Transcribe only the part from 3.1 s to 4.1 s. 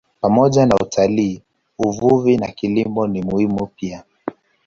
muhimu pia.